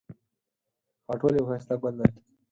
خاټول 1.05 1.33
یو 1.37 1.47
ښایسته 1.49 1.75
ګل 1.81 1.95
دی 1.99 2.09